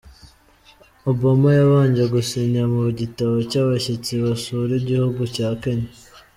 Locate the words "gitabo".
2.99-3.35